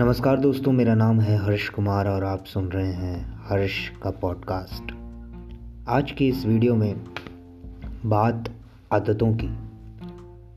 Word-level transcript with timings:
नमस्कार 0.00 0.36
दोस्तों, 0.36 0.72
मेरा 0.72 0.94
नाम 0.94 1.20
है 1.20 1.36
हर्ष 1.36 1.68
कुमार 1.68 2.08
और 2.08 2.24
आप 2.24 2.44
सुन 2.44 2.68
रहे 2.68 2.92
हैं 2.92 3.40
हर्ष 3.48 3.88
का 3.88 4.10
पॉडकास्ट 4.10 4.92
आज 5.88 6.12
की 6.12 6.28
इस 6.28 6.46
वीडियो 6.46 6.74
में 6.74 7.04
बात 8.06 8.48
आदतों 8.92 9.34
की। 9.34 9.48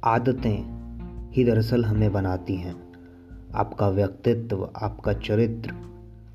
आदतें 0.04 1.32
ही 1.32 1.44
दरअसल 1.44 1.86
हमें 1.86 2.14
बनाती 2.14 2.56
हैं। 2.56 2.76
आपका 3.56 3.90
व्यक्तित्व, 3.90 4.70
आपका 4.82 5.14
चरित्र, 5.14 5.74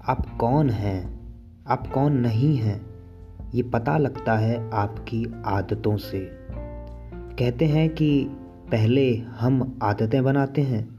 आप 0.08 0.38
कौन 0.38 0.70
हैं, 0.70 1.20
आप 1.68 1.86
कौन 1.86 2.12
नहीं 2.12 2.56
हैं, 2.56 2.86
ये 3.54 3.62
पता 3.62 3.98
लगता 3.98 4.36
है 4.36 4.70
आपकी 4.70 5.42
आदतों 5.46 5.96
से। 5.96 6.30
कहते 7.38 7.64
हैं 7.64 7.90
कि 7.90 8.26
पहले 8.70 9.16
हम 9.16 9.78
आदतें 9.82 10.24
बनाते 10.24 10.62
हैं 10.62 10.98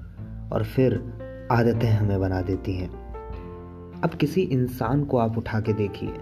और 0.49 0.63
फिर 0.63 1.21
आदतें 1.51 1.89
हमें 1.89 2.19
बना 2.19 2.41
देती 2.41 2.73
हैं। 2.73 2.89
अब 4.01 4.09
किसी 4.09 4.41
इंसान 4.41 5.03
को 5.03 5.17
आप 5.17 5.37
उठा 5.37 5.59
के 5.59 5.73
देखिए। 5.73 6.13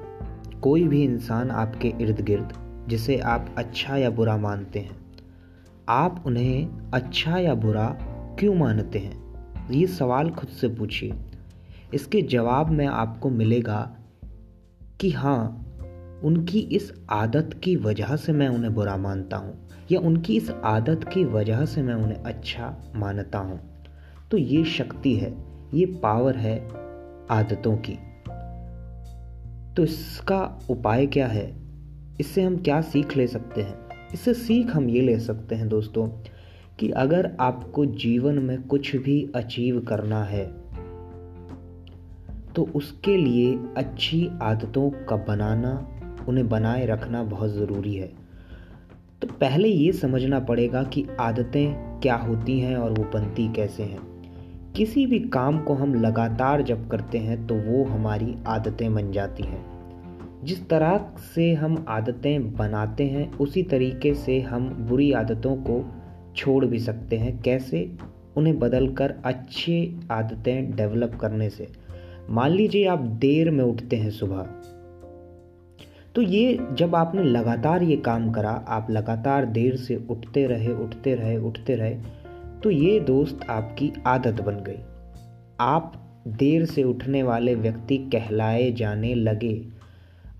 कोई 0.62 0.84
भी 0.84 1.04
इंसान 1.04 1.52
आपके 1.52 1.94
इर्द 2.02 2.22
गिर्द 2.22 2.54
जिसे 2.88 3.18
आप 3.18 3.54
अच्छा 3.58 3.98
या 3.98 4.10
बुरा 4.10 4.38
मानते 4.38 4.80
हैं, 4.80 4.98
आप 5.90 6.24
उन्हें 6.26 6.92
अच्छा 6.94 7.38
या 7.38 7.54
बुरा 7.56 7.88
क्यों 8.40 8.56
मानते 8.56 9.00
हैं? 9.00 9.70
ये 9.72 9.88
सवाल 9.88 10.30
खुद 10.30 10.50
से 10.50 10.68
पूछिए। 10.68 11.14
इसके 11.94 12.22
जवाब 12.22 12.70
में 12.70 12.86
आपको 12.88 13.30
मिलेगा 13.30 13.82
कि 15.02 15.12
हाँ 15.12 15.66
उनकी 16.24 16.60
इस 16.60 16.92
आदत 17.10 17.60
की 17.64 17.76
वजह 17.76 18.16
से 18.16 18.32
मैं 18.32 18.48
उन्हें 18.48 18.74
बुरा 18.76 18.98
मानता 18.98 19.38
हूँ, 19.38 19.54
या 19.92 20.00
उनकी 20.00 20.38
इस 20.38 20.52
आदत 20.52 21.10
की 21.14 21.26
वजह 21.26 21.66
से 21.66 21.82
मैं 21.82 21.96
उन्हें 21.96 22.24
अच्छा 22.24 22.76
मानता 22.96 23.40
हूँ। 23.40 23.60
तो 24.32 24.38
ये 24.38 24.64
शक्ति 24.64 25.16
है, 25.16 25.34
ये 25.74 25.86
पावर 25.86 26.38
है 26.38 26.68
आदतों 27.32 27.78
की। 27.78 27.96
तो 29.74 29.84
इसका 29.84 30.60
उपाय 30.70 31.06
क्या 31.08 31.28
है? 31.28 31.56
इससे 32.20 32.42
हम 32.42 32.58
क्या 32.58 32.82
सीख 32.82 33.18
ले 33.18 33.28
सकते 33.28 33.62
हैं? 33.62 33.90
इससे 34.14 34.34
सीख 34.34 34.68
हम 34.68 34.90
ये 34.90 35.02
ले 35.02 35.20
सकते 35.20 35.56
हैं 35.56 35.70
दोस्तों 35.70 36.08
कि 36.80 36.90
अगर 36.90 37.36
आपको 37.40 37.86
जीवन 37.86 38.40
में 38.40 38.62
कुछ 38.64 38.96
भी 38.96 39.32
अचीव 39.36 39.80
करना 39.80 40.24
है 40.24 40.60
तो 42.56 42.70
उसके 42.76 43.18
लिए 43.18 43.60
अच्छी 43.78 44.30
आदतों 44.42 44.90
का 44.90 45.16
बनाना, 45.16 45.88
उन्हें 46.30 46.50
बनाए 46.50 46.86
रखना 46.86 47.24
बहुत 47.24 47.50
ज़रूरी 47.50 47.96
है। 47.96 48.12
तो 49.22 49.28
पहले 49.28 49.68
ये 49.68 49.92
समझना 49.92 50.40
पड़ेगा 50.40 50.84
कि 50.84 51.06
आदतें 51.20 52.00
क्या 52.00 52.16
होती 52.16 52.60
हैं 52.60 52.78
और 52.78 52.92
वो 52.92 53.04
बनती 53.04 53.54
कैसे 53.54 53.84
हैं। 53.84 54.19
किसी 54.76 55.06
भी 55.06 55.20
काम 55.20 55.60
को 55.60 55.74
हम 55.74 55.94
लगातार 55.94 56.62
जब 56.62 56.90
करते 56.90 57.18
हैं 57.18 57.48
तो 57.48 57.56
वो 57.56 57.84
हमारी 57.84 58.36
आदतें 58.48 58.94
बन 58.94 59.12
जाती 59.12 59.44
हैं। 59.44 59.80
जिस 60.44 60.70
तरह 60.70 61.10
से 61.36 61.54
हम 61.54 61.86
आदतें 61.90 62.54
बनाते 62.54 63.04
हैं, 63.04 63.34
उसी 63.34 63.64
तरीके 63.64 64.14
से 64.14 64.42
हम 64.42 64.70
बुरी 64.70 65.12
आदतों 65.12 65.56
को 65.56 65.94
छोड़ 66.36 66.66
भी 66.66 66.80
सकते 66.80 67.18
हैं। 67.18 67.42
कैसे? 67.42 67.92
उन्हें 68.38 68.60
बदल 68.60 68.90
कर 68.90 69.14
अच्छी 69.26 70.00
आदतें 70.12 70.76
डेवलप 70.76 71.16
करने 71.16 71.50
से। 71.50 71.68
मान 72.30 72.52
लीजिए 72.52 72.88
आप 72.88 73.00
देर 73.00 73.52
में 73.52 73.64
उठते 73.64 73.96
हैं 73.96 74.12
सुबह। 74.12 74.48
तो 76.16 76.22
ये 76.22 76.60
जब 76.74 76.96
आपने 76.96 77.24
लगातार 77.24 77.84
ये 77.84 77.96
काम 77.96 78.32
करा, 78.32 78.50
आप 78.50 78.88
लगातार 78.90 79.46
देर 79.46 79.76
से 79.76 80.04
उठते 80.10 80.48
रहे 80.48 80.74
उठते 80.74 81.16
रहे 81.16 81.38
उठते 81.38 81.76
रहे 81.76 81.98
तो 82.64 82.72
ये 82.72 83.00
दोस्त 83.00 83.40
आपकी 83.50 83.92
आदत 84.08 84.42
बन 84.42 84.56
गई। 84.56 84.80
आप 85.60 85.94
देर 86.28 86.66
से 86.66 86.84
उठने 86.84 87.24
वाले 87.24 87.56
व्यक्ति 87.56 87.98
कहलाए 87.98 88.72
जाने 88.72 89.14
लगे। 89.16 89.68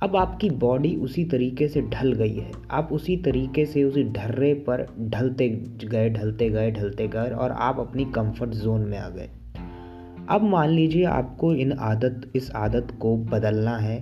अब 0.04 0.16
आपकी 0.16 0.50
बॉडी 0.50 0.96
उसी 0.96 1.26
तरीके 1.26 1.68
से 1.68 1.82
ढल 1.82 2.14
गई 2.14 2.36
है। 2.36 2.52
आप 2.72 2.90
उसी 2.92 3.18
तरीके 3.18 3.66
से 3.66 3.84
उसी 3.84 4.04
ढर्रे 4.04 4.54
पर 4.54 4.86
ढलते 5.00 5.50
गए 5.86 6.10
ढलते 6.10 6.50
गए 6.50 6.72
ढलते 6.72 7.08
गए 7.08 7.30
और 7.30 7.52
आप 7.52 7.80
अपनी 7.80 8.06
कंफर्ट 8.06 8.50
जोन 8.50 8.82
में 8.82 8.98
आ 8.98 9.10
गए। 9.10 9.30
अब 10.30 10.44
मान 10.44 10.70
लीजिए 10.70 11.06
आपको 11.06 11.54
इन 11.54 11.72
आदत, 11.72 12.32
इस 12.36 12.52
आदत 12.52 12.88
को 13.00 13.18
बदलना 13.18 13.78
है, 13.78 14.00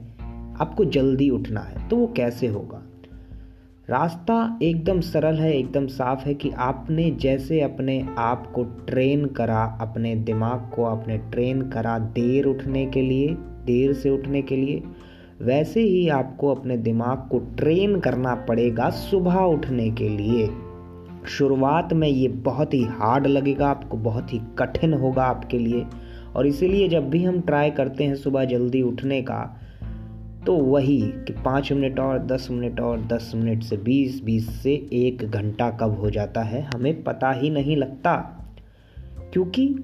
आपको 0.62 0.86
जल्दी 0.86 1.30
उठना 1.30 1.60
है 1.60 1.88
तो 1.90 1.96
वो 1.96 2.08
कैसे 2.08 2.48
होगा? 2.48 2.84
रास्ता 3.90 4.60
एकदम 4.64 5.00
सरल 5.00 5.36
है, 5.36 5.54
एकदम 5.58 5.86
साफ़ 5.88 6.26
है 6.26 6.34
कि 6.34 6.50
आपने 6.50 7.12
जैसे 7.12 7.62
अपने 7.62 8.08
आप 8.18 8.52
को 8.56 8.64
ट्रेन 8.64 9.26
करा, 9.26 9.78
अपने 9.82 10.16
दिमाग 10.16 10.70
को 10.76 10.84
आपने 10.84 11.18
ट्रेन 11.18 11.62
करा 11.62 12.00
देर 12.00 12.46
उठने 12.46 12.86
के 12.86 13.02
लिए, 13.02 13.28
देर 13.66 13.94
से 13.94 14.10
उठने 14.10 14.42
के 14.42 14.56
लिए, 14.56 14.84
वैसे 15.42 15.82
ही 15.82 16.10
आपको 16.10 16.56
अपने 16.56 16.78
दिमाग 16.78 17.28
को 17.32 17.40
ट्रेन 17.40 18.00
करना 18.00 18.36
पड़ेगा 18.36 18.90
सुबह 18.90 19.36
उठने 19.36 19.90
के 19.92 20.10
लिए। 20.10 20.48
शुरुआत 21.28 21.94
में 21.94 22.08
ये 22.08 22.28
बहुत 22.28 22.74
ही 22.74 22.84
हार्ड 22.84 23.28
लगेगा, 23.28 23.68
आपको 23.68 23.98
बहुत 23.98 24.34
ही 24.34 24.42
कठिन 24.60 24.94
होगा 24.94 25.24
आपके 25.24 25.60
लिए, 25.60 25.86
और 26.36 26.48
इसीलिए 26.48 26.88
जब 26.88 27.10
भी 27.10 27.24
हम 27.24 27.40
ट्राई 27.42 27.72
करते 27.72 28.04
हैं 28.04 28.16
सुबह 28.16 28.46
जल्दी 28.46 28.82
उठने 28.82 29.22
का 29.22 29.60
तो 30.48 30.56
वही 30.56 31.02
कि 31.02 31.34
पाँच 31.34 31.72
मिनट 31.72 32.00
और 32.00 32.20
दस 32.20 32.48
मिनट 32.52 32.80
और 32.80 33.02
दस 33.02 33.32
मिनट 33.36 33.64
से 33.64 33.78
बीस 33.78 34.24
बीस 34.24 34.50
से 34.64 34.74
एक 34.94 35.32
घंटा 35.32 35.70
कब 35.70 36.00
हो 36.00 36.10
जाता 36.10 36.42
है, 36.42 36.62
हमें 36.62 37.04
पता 37.04 37.32
ही 37.32 37.50
नहीं 37.50 37.78
लगता। 37.78 38.16
क्योंकि 39.34 39.76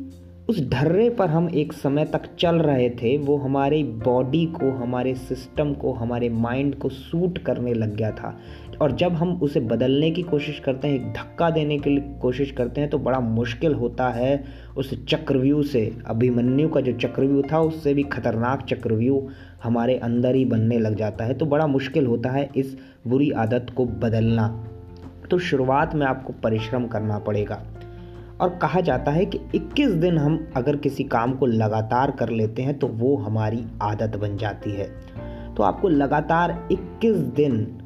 उस 0.50 0.70
ढर्रे 0.70 1.10
पर 1.10 1.30
हम 1.30 1.50
एक 1.50 1.74
समय 1.74 2.06
तक 2.06 2.22
चल 2.40 2.56
रहे 2.56 2.90
थे, 2.90 3.18
वो 3.18 3.38
हमारे 3.38 3.84
बॉडी 3.84 4.46
को, 4.46 4.72
हमारे 4.72 5.16
सिस्टम 5.16 5.74
को, 5.74 5.94
हमारे 5.94 6.30
माइंड 6.30 6.76
को 6.76 6.90
सूट 6.90 7.38
करने 7.38 7.74
लग 7.74 7.96
गया 7.96 8.12
था। 8.12 8.40
और 8.82 8.92
जब 8.92 9.14
हम 9.14 9.40
उसे 9.44 9.60
बदलने 9.60 10.12
की 10.12 10.22
कोशिश 10.22 10.60
करते 10.60 10.88
हैं, 10.88 10.96
एक 10.96 11.14
धक्का 11.14 11.50
देने 11.50 11.78
की 11.78 12.20
कोशिश 12.22 12.52
करते 12.52 12.82
हैं 12.82 12.90
तो 12.90 12.98
बड़ा 12.98 13.20
मुश्किल 13.20 13.74
होता 13.74 14.10
है 14.10 14.44
उस 14.78 15.06
चक्रव्यूह 15.06 15.64
से। 15.64 15.98
अभिमन्यु 16.08 16.70
का 16.70 16.82
जो 16.82 16.94
चक्रव्यूह 16.94 17.44
था, 17.52 17.60
उससे 17.60 17.94
भी 17.94 18.04
खतरनाक 18.04 18.66
चक्रव्यूह 18.66 19.30
हमारे 19.64 19.96
अंदर 19.98 20.36
ही 20.36 20.46
बनने 20.46 20.80
लग 20.80 20.96
जाता 20.96 21.26
है। 21.26 21.34
तो 21.34 21.46
बड़ा 21.46 21.68
मुश्किल 21.68 22.06
होता 22.06 22.30
है 22.30 22.50
इस 22.56 22.78
बुरी 23.08 23.32
आदत 23.32 23.68
को 23.78 23.86
बदलना। 23.86 24.68
तो 25.32 25.40
शुरुआत 25.40 25.96
में 25.96 26.06
आपको 26.08 26.34
परिश्रम 26.34 26.88
करना 26.88 27.20
पड़ेगा। 27.20 27.64
और 28.44 28.58
कहा 28.62 28.82
जाता 28.82 29.12
है 29.12 29.26
कि 29.26 29.40
21 29.56 29.90
दिन 29.90 30.18
हम 30.18 30.48
अगर 30.56 30.76
किसी 30.76 31.04
काम 31.04 31.34
को 31.34 31.46
लगातार 31.46 32.12
कर 32.12 32.30
लेते 32.30 32.62
हैं 32.62 32.80
तो 32.80 32.88
वो 32.88 33.16
हमारी 33.18 33.66
आदत 33.82 34.18
बन 34.18 34.38
जाती 34.38 34.72
है। 34.72 34.88
तो 35.56 35.64
आपको 35.64 35.90
लगातार 35.90 36.68
21 36.72 37.18
दिन 37.18 37.78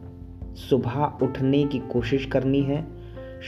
सुबह 0.69 1.11
उठने 1.21 1.63
की 1.63 1.79
कोशिश 1.79 2.25
करनी 2.25 2.61
है। 2.61 2.85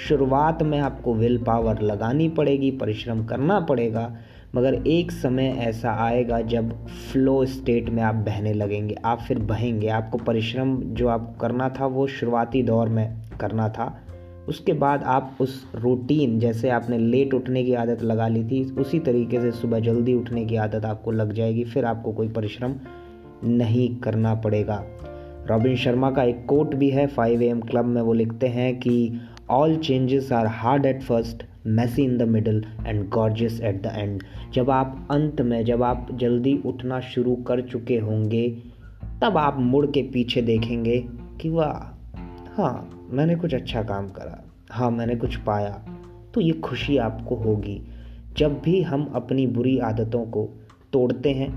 शुरुआत 0.08 0.64
में 0.64 0.80
आपको 0.80 1.14
विल 1.14 1.38
पावर 1.38 1.82
लगानी 1.82 2.30
पड़ेगी, 2.30 2.72
परिश्रम 2.72 3.26
करना 3.26 3.60
पड़ेगा, 3.60 4.16
मगर 4.56 4.74
एक 4.74 5.12
समय 5.12 5.50
ऐसा 5.60 5.92
आएगा 5.92 6.42
जब 6.42 6.88
फ्लो 6.88 7.46
स्टेट 7.46 7.90
में 7.90 8.04
आप 8.04 8.16
बहने 8.16 8.54
लगेंगे, 8.54 8.96
आप 9.06 9.20
फिर 9.20 9.40
बहेंगे। 9.40 9.88
आपको 9.88 10.18
परिश्रम 10.18 10.82
जो 10.82 11.08
आप 11.08 11.38
करना 11.42 11.70
था, 11.70 11.86
वो 11.86 12.08
शुरुआती 12.08 12.64
दौर 12.64 12.90
में 12.90 13.22
करना 13.40 13.70
था। 13.70 14.02
उसके 14.50 14.74
बाद 14.74 15.04
आप 15.04 15.38
उस 15.42 15.72
रूटीन 15.76 16.40
जैसे 16.40 16.70
आपने 16.70 16.98
लेट 16.98 17.34
उठने 17.34 17.64
की 17.64 17.74
आदत 17.74 18.04
लगा 18.04 18.28
ली 18.28 18.44
थी, 18.44 18.64
उसी 18.72 19.00
तरीके 19.00 19.42
से 19.42 19.52
सुबह 19.52 19.80
जल्दी 19.80 20.14
उठने 20.14 20.46
की 20.46 20.56
आदत 20.56 20.86
आपको 20.86 21.12
लग 21.12 21.34
जाएगी, 21.34 21.64
फिर 21.64 21.86
आपको 21.86 22.12
कोई 22.12 22.30
परिश्रम 22.30 22.76
नहीं 23.44 23.96
करना 23.96 24.34
पड़ेगा। 24.36 24.84
रॉबिन 25.50 25.76
शर्मा 25.76 26.12
का 26.12 26.24
एक 26.24 26.46
कोट 26.46 26.76
भी 26.76 26.90
है 26.90 27.06
फाइव 27.08 27.42
एम 27.42 27.62
क्लब 27.62 27.86
में 27.86 28.02
वो 28.02 28.14
लिखते 28.14 28.48
हैं 28.48 28.80
कि 28.80 29.20
all 29.50 29.76
changes 29.78 30.32
are 30.32 30.48
hard 30.48 30.86
at 30.86 31.02
first 31.04 31.44
messy 31.68 32.04
in 32.04 32.18
the 32.18 32.22
middle 32.22 32.64
and 32.86 33.10
gorgeous 33.10 33.62
at 33.62 33.82
the 33.84 33.94
end 33.96 34.24
जब 34.54 34.70
आप 34.70 35.08
अंत 35.12 35.42
में, 35.42 35.64
जब 35.66 35.84
आप 35.84 36.08
जल्दी 36.14 36.62
उठना 36.66 37.00
शुरू 37.00 37.36
कर 37.36 37.62
चुके 37.62 37.98
होंगे, 38.00 38.50
तब 39.22 39.38
आप 39.38 39.60
मुड़ 39.60 39.86
के 39.86 40.02
पीछे 40.04 40.42
देखेंगे 40.42 41.04
कि 41.42 41.50
वाह 41.50 41.96
हाँ 42.58 43.08
मैंने 43.12 43.36
कुछ 43.36 43.54
अच्छा 43.54 43.84
काम 43.84 44.08
करा। 44.10 44.44
हाँ 44.70 44.92
मैंने 44.92 45.16
कुछ 45.16 45.36
पाया 45.36 45.72
तो 46.34 46.42
ये 46.42 46.52
खुशी 46.52 46.98
आपको 46.98 47.36
होगी। 47.36 47.82
जब 48.38 48.60
भी 48.62 48.82
हम 48.82 49.06
अपनी 49.16 49.48
बुरी 49.48 49.78
आदतों 49.80 50.26
को 50.26 50.44
तोड़ते 50.94 51.32
हैं, 51.32 51.50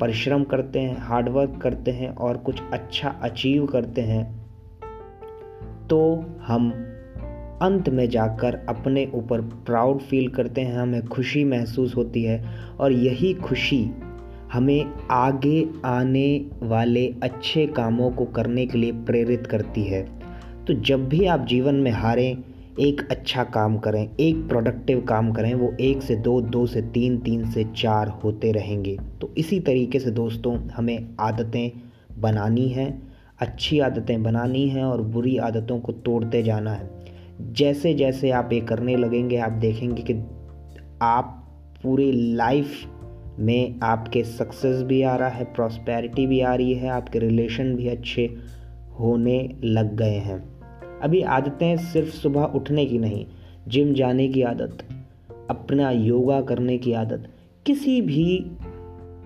परिश्रम 0.00 0.44
करते 0.44 0.80
हैं 0.80 0.96
हार्डवर्क 1.00 1.58
करते 1.62 1.90
हैं 1.90 2.08
और 2.08 2.36
कुछ 2.36 2.62
अच्छा 2.72 3.08
अचीव 3.08 3.66
करते 3.66 4.00
हैं 4.00 4.24
तो 5.88 6.26
हम 6.42 6.70
अंत 7.62 7.88
में 7.88 8.08
जाकर 8.08 8.54
अपने 8.68 9.10
ऊपर 9.14 9.40
प्राउड 9.40 10.00
फील 10.00 10.28
करते 10.28 10.60
हैं, 10.60 10.78
हमें 10.78 11.06
खुशी 11.06 11.44
महसूस 11.44 11.96
होती 11.96 12.22
है 12.24 12.44
और 12.80 12.92
यही 12.92 13.34
खुशी 13.34 13.90
हमें 14.52 14.92
आगे 15.10 15.68
आने 15.84 16.50
वाले 16.62 17.06
अच्छे 17.22 17.66
कामों 17.66 18.10
को 18.10 18.24
करने 18.24 18.66
के 18.66 18.78
लिए 18.78 18.92
प्रेरित 18.92 19.46
करती 19.46 19.84
है। 19.84 20.17
तो 20.68 20.74
जब 20.74 21.08
भी 21.08 21.26
आप 21.26 21.46
जीवन 21.46 21.74
में 21.74 21.90
हारें, 21.90 22.44
एक 22.80 23.08
अच्छा 23.10 23.44
काम 23.44 23.78
करें, 23.78 24.16
एक 24.20 24.48
प्रोडक्टिव 24.48 25.00
काम 25.00 25.32
करें, 25.32 25.54
वो 25.54 25.72
एक 25.80 26.02
से 26.02 26.16
दो 26.16 26.40
दो 26.40 26.66
से 26.66 26.82
तीन 26.82 27.18
तीन 27.18 27.50
से 27.50 27.64
चार 27.64 28.08
होते 28.08 28.52
रहेंगे। 28.52 28.98
तो 29.20 29.34
इसी 29.38 29.60
तरीके 29.60 29.98
से 29.98 30.10
दोस्तों, 30.10 30.68
हमें 30.68 31.08
आदतें 31.20 31.70
बनानी 32.18 32.68
हैं, 32.68 33.12
अच्छी 33.38 33.78
आदतें 33.78 34.22
बनानी 34.22 34.68
हैं 34.68 34.84
और 34.84 35.02
बुरी 35.02 35.36
आदतों 35.36 35.80
को 35.80 35.92
तोड़ते 35.92 36.42
जाना 36.42 36.72
है। 36.72 36.90
जैसे 37.52 37.94
जैसे 37.94 38.30
आप 38.30 38.52
ये 38.52 38.60
करने 38.60 38.96
लगेंगे, 38.96 39.36
आप 39.36 39.52
देखेंगे 39.52 40.02
कि 40.02 40.14
आप 41.02 41.48
पूरी 41.82 42.12
लाइफ 42.12 42.86
में 43.38 43.80
आपके 43.82 44.24
सक्सेस 44.24 44.82
भी 44.82 45.02
आ 45.02 45.16
रहा 45.16 45.28
है 45.28 45.44
प्रॉस्पेरिटी 45.44 46.26
भी 46.26 46.40
आ 46.40 46.54
रही 46.54 46.74
है, 46.74 46.88
आपके 46.88 47.18
रिलेशन 47.18 47.74
भी 47.76 47.88
अच्छे 47.88 48.36
होने 49.00 49.56
लग 49.64 49.96
गए 49.96 50.18
हैं। 50.18 50.57
अभी 51.02 51.22
आदतें 51.22 51.76
सिर्फ़ 51.76 52.08
सुबह 52.08 52.42
उठने 52.44 52.86
की 52.86 52.98
नहीं, 52.98 53.26
जिम 53.68 53.94
जाने 53.94 54.28
की 54.28 54.42
आदत, 54.42 54.78
अपना 55.50 55.90
योगा 55.90 56.40
करने 56.40 56.78
की 56.78 56.92
आदत। 56.92 57.28
किसी 57.66 58.00
भी 58.00 58.50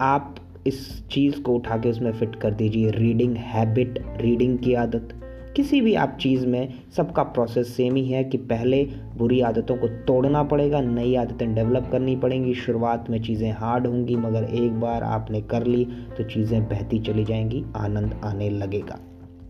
आप 0.00 0.36
इस 0.66 1.08
चीज़ 1.08 1.40
को 1.40 1.54
उठा 1.54 1.76
के 1.76 1.90
उसमें 1.90 2.12
फिट 2.12 2.36
कर 2.36 2.54
दीजिए। 2.54 2.90
रीडिंग 2.90 3.36
हैबिट, 3.36 4.04
रीडिंग 4.20 4.58
की 4.58 4.74
आदत। 4.74 5.08
किसी 5.56 5.80
भी 5.80 5.94
आप 5.94 6.19
चीज़ 6.20 6.46
में, 6.46 6.74
सबका 6.96 7.22
प्रोसेस 7.22 7.76
सेम 7.76 7.94
ही 7.94 8.06
है 8.08 8.24
कि 8.24 8.38
पहले 8.38 8.84
बुरी 9.16 9.40
आदतों 9.40 9.76
को 9.76 9.88
तोड़ना 9.88 10.42
पड़ेगा, 10.42 10.80
नई 10.80 11.14
आदतें 11.14 11.54
डेवलप 11.54 11.88
करनी 11.92 12.16
पड़ेंगी, 12.16 12.54
शुरुआत 12.54 13.10
में 13.10 13.22
चीज़ें 13.22 13.52
हार्ड 13.52 13.86
होंगी, 13.86 14.16
मगर 14.16 14.44
एक 14.44 14.80
बार 14.80 15.02
आपने 15.02 15.40
कर 15.40 15.66
ली 15.66 15.84
तो 15.84 16.24
चीज़ें 16.24 16.69
बहती 16.69 16.98
चली 16.98 17.24
जाएँगी, 17.24 17.64
आनंद 17.76 18.20
आने 18.24 18.50
लगेगा। 18.50 18.98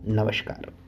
नमस्कार। 0.08 0.81